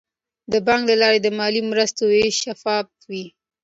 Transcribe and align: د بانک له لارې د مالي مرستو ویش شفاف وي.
د 0.51 0.53
بانک 0.65 0.83
له 0.89 0.95
لارې 1.01 1.19
د 1.21 1.27
مالي 1.37 1.61
مرستو 1.69 2.01
ویش 2.11 2.35
شفاف 2.45 2.85
وي. 3.09 3.25